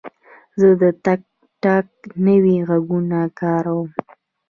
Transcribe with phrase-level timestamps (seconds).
[0.59, 1.21] زه د ټک
[1.63, 1.87] ټاک
[2.25, 3.89] نوي غږونه کاروم.